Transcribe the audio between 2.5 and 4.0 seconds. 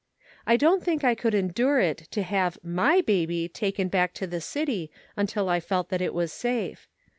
my baby taken